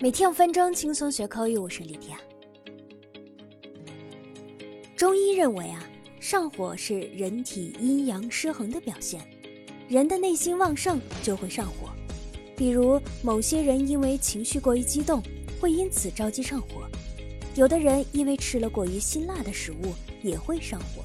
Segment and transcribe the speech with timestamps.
[0.00, 2.20] 每天五分钟轻松学口语，我是李迪亚。
[4.96, 5.84] 中医认为啊，
[6.20, 9.20] 上火是人体阴阳失衡的表现，
[9.88, 11.90] 人的内心旺盛就会上火。
[12.56, 15.20] 比如某些人因为情绪过于激动，
[15.60, 16.88] 会因此着急上火；
[17.56, 19.92] 有的人因为吃了过于辛辣的食物
[20.22, 21.02] 也会上火；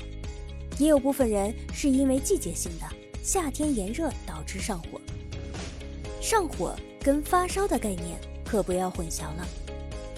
[0.78, 2.86] 也有部分人是因为季节性的
[3.23, 5.02] 夏天炎热导致上火。
[6.21, 8.32] 上火跟发烧的概念。
[8.54, 9.48] 可不要混淆了。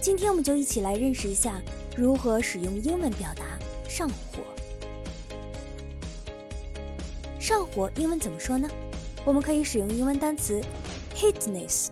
[0.02, 1.62] 今天我们就一起来认识一下
[1.95, 3.57] 如何使用英文表达
[3.88, 4.43] 上火。
[7.40, 8.70] 上火英文怎么说呢？
[9.23, 10.62] 我们可以使用英文单词
[11.16, 11.88] heatness。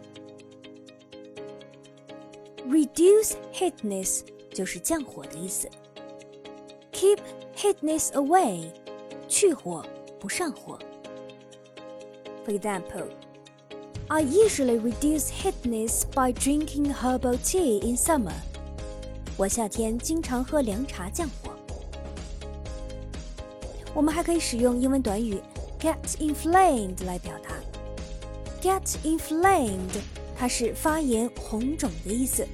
[2.68, 4.24] reduce heatness
[4.54, 5.70] 就是降火的意思。
[6.92, 7.20] keep
[7.56, 8.70] heatness away，
[9.30, 9.86] 去火
[10.20, 10.78] 不上火。
[12.46, 13.08] For example.
[14.09, 18.33] I usually reduce heatness by drinking herbal tea in summer.
[19.37, 21.53] 我夏天经常喝凉茶降火。
[23.95, 25.41] 我们还可以使用英文短语
[25.79, 27.51] get inflamed 来表达。
[28.63, 30.01] get inflamed
[30.37, 32.47] 它是发炎、红肿的意思，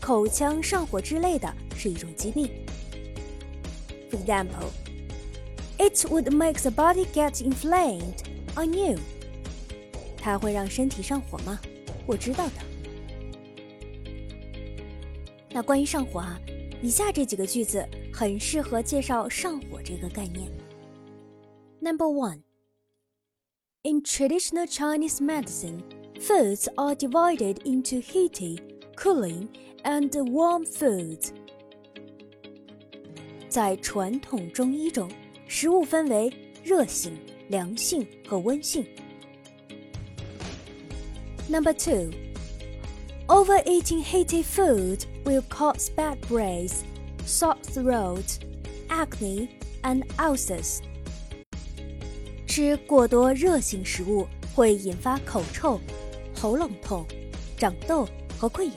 [0.00, 2.48] 口腔上火之类的是一种疾病。
[4.10, 4.70] For example,
[5.78, 8.22] it would make the body get inflamed.
[8.54, 8.98] I knew.
[10.21, 11.59] 它会让身体上火吗？
[12.05, 12.53] 我知道的。
[15.51, 16.39] 那关于上火啊，
[16.81, 20.51] 以下这几个句子很适合介绍上火这个概念。
[21.79, 22.41] Number one.
[23.83, 25.81] In traditional Chinese medicine,
[26.19, 28.59] foods are divided into heaty,
[28.95, 29.47] cooling,
[29.83, 31.29] and warm foods.
[33.47, 35.09] 在传统中医中，
[35.47, 36.31] 食物分为
[36.63, 38.85] 热性、凉性和温性。
[41.48, 42.12] Number two,
[43.28, 46.84] overeating heaty food will cause bad breath,
[47.24, 48.38] sore throat,
[48.88, 49.48] acne,
[49.82, 50.80] and ulcers.
[52.46, 55.80] 吃过多热性食物会引发口臭、
[56.40, 57.04] 喉咙痛、
[57.56, 58.06] 长痘
[58.38, 58.72] 和溃疡。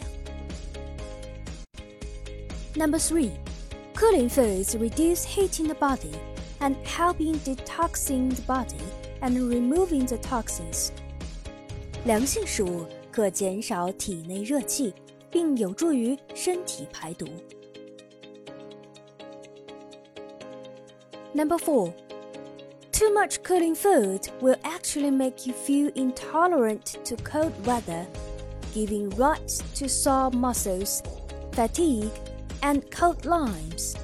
[2.76, 3.32] Number three,
[3.96, 6.14] cooling foods reduce heat in the body
[6.60, 8.82] and help in detoxing the body
[9.22, 10.92] and removing the toxins.
[12.06, 14.94] 凉性食物可减少体内热气，
[15.30, 17.26] 并有助于身体排毒。
[21.34, 21.92] Number four,
[22.92, 28.06] too much cooling food will actually make you feel intolerant to cold weather,
[28.74, 31.02] giving rise to sore muscles,
[31.52, 32.10] fatigue,
[32.62, 33.96] and cold limbs.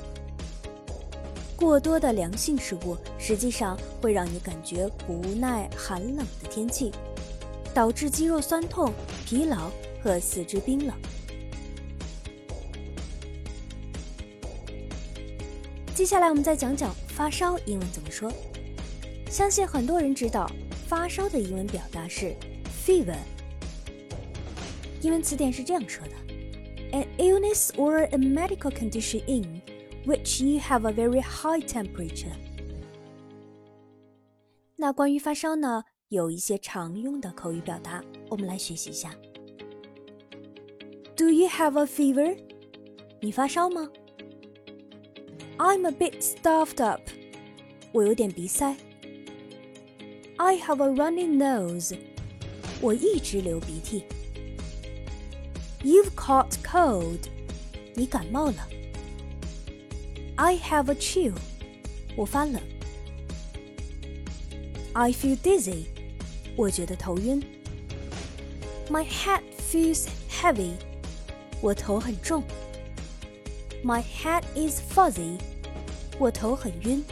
[1.56, 6.92] 过多的凉性食物实际上会让你感觉不耐寒冷的天气。
[7.79, 8.93] 导致肌肉酸痛、
[9.25, 9.71] 疲劳
[10.03, 10.97] 和四肢冰冷。
[15.95, 18.33] 接下来我们再讲讲发烧英文怎么说。
[19.31, 20.51] 相信很多人知道，
[20.89, 22.35] 发烧的英文表达是
[22.85, 23.15] fever。
[25.01, 26.15] 英文词典是这样说的
[26.91, 29.63] ：an illness or a medical condition in
[30.05, 32.35] which you have a very high temperature。
[34.75, 35.85] 那关于发烧呢？
[36.09, 39.15] 有一些常用的口语表达，我们来学习一下。
[41.15, 42.35] Do you have a fever？
[43.21, 43.91] 你发烧吗
[45.59, 47.03] ？I'm a bit stuffed up。
[47.93, 48.75] 我有点鼻塞。
[50.39, 51.99] I have a runny nose。
[52.81, 54.05] 我一直流鼻涕。
[55.83, 57.29] You've caught cold。
[57.95, 58.67] 你感冒了。
[60.37, 61.35] I have a chill。
[62.17, 62.63] 我发冷。
[64.95, 65.98] I feel dizzy。
[66.58, 67.42] 我觉得头晕。
[68.90, 69.42] My head
[69.72, 70.72] feels heavy。
[71.62, 72.44] 我头很重。
[73.84, 75.40] My head is fuzzy。
[76.20, 77.04] 我头很晕。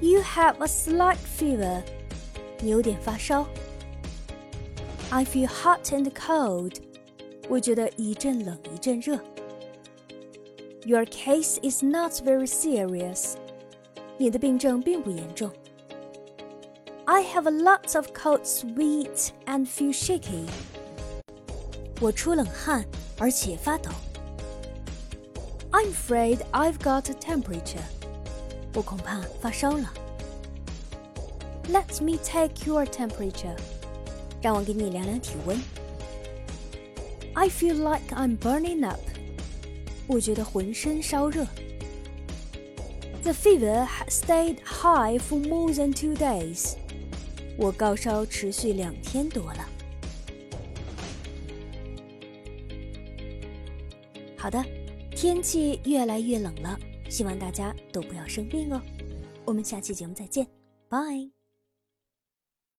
[0.00, 1.82] You have a slight fever。
[2.60, 3.46] 你有点发烧。
[5.10, 6.76] I feel hot and cold。
[7.48, 9.18] 我觉得一阵冷一阵热。
[10.84, 13.34] Your case is not very serious。
[14.16, 15.50] 你的病症并不严重。
[17.06, 20.46] I have a lot of cold sweat and feel shaky.
[22.00, 22.84] 我出冷汗，
[23.18, 23.90] 而且发抖。
[25.72, 27.82] I'm afraid I've got a temperature.
[28.74, 29.92] 我恐怕发烧了。
[31.70, 33.56] Let me take your temperature.
[34.40, 35.58] 让我给你量量体温。
[37.34, 39.00] I feel like I'm burning up.
[40.06, 41.46] 我觉得浑身烧热。
[43.22, 46.74] The fever has stayed high for more than two days.
[47.57, 49.67] 我高烧持续两天多了。
[54.35, 54.63] 好的
[55.11, 58.81] 天气越来越冷了希望大家都不要生病哦。
[59.43, 60.45] 我们下期节目再见
[60.89, 61.36] bye